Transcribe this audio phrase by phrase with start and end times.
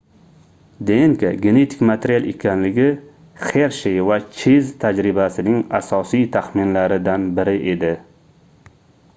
[0.89, 2.87] dnk genetik material ekanligi
[3.43, 7.95] xershey va cheyz tajribasining asosiy taxminlaridan biri edi